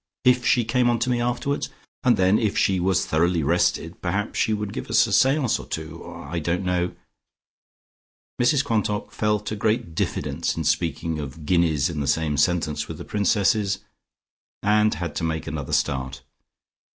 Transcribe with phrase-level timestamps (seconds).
[0.23, 1.69] If she came on to me afterwards?
[2.03, 5.67] And then if she was thoroughly rested, perhaps she would give us a seance or
[5.67, 6.03] two.
[6.11, 6.95] I don't know"
[8.41, 13.07] Mrs Quantock felt a great diffidence in speaking of guineas in the same sentence with
[13.07, 13.77] Princesses,
[14.63, 16.23] and had to make another start.